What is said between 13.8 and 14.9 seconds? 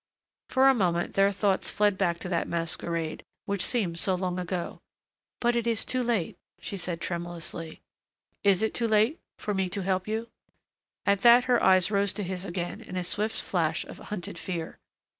of hunted fear.